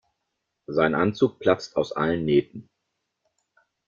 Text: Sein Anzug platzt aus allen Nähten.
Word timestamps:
Sein 0.65 0.95
Anzug 0.95 1.37
platzt 1.37 1.75
aus 1.77 1.91
allen 1.91 2.25
Nähten. 2.25 2.67